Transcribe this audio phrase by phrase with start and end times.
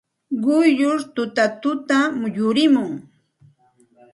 [0.43, 1.99] Quyllur tutatuta
[2.37, 2.93] yurimun.